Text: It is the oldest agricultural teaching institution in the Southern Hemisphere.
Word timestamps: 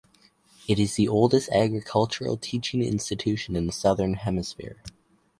It 0.67 0.79
is 0.79 0.95
the 0.95 1.07
oldest 1.07 1.49
agricultural 1.49 2.35
teaching 2.35 2.81
institution 2.81 3.55
in 3.55 3.67
the 3.67 3.71
Southern 3.71 4.15
Hemisphere. 4.15 4.81